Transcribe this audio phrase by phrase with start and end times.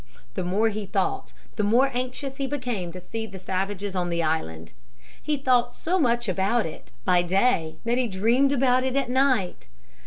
[0.33, 4.23] The more he thought, the more anxious he became to see the savages on the
[4.23, 4.73] island.
[5.21, 9.67] He thought so much about it by day that he dreamed about it at night.